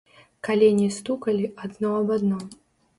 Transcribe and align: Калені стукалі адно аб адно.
Калені 0.47 0.87
стукалі 0.97 1.45
адно 1.67 1.95
аб 2.03 2.19
адно. 2.21 2.45